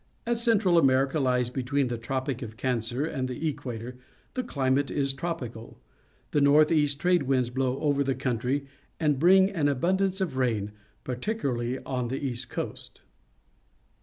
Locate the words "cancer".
2.57-3.05